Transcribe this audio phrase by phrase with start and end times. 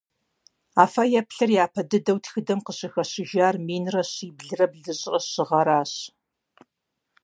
[0.81, 5.93] А фэеплъыр япэ дыдэу тхыдэм къыщыхэщыжыр минрэ щиблрэ блыщӏрэ щы гъэращ.